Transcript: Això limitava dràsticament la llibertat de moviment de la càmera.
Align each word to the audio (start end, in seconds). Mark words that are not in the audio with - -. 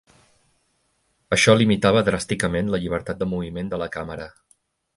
Això 1.35 1.55
limitava 1.59 2.03
dràsticament 2.09 2.73
la 2.77 2.79
llibertat 2.85 3.21
de 3.21 3.29
moviment 3.35 3.73
de 3.75 3.81
la 3.83 3.93
càmera. 3.99 4.27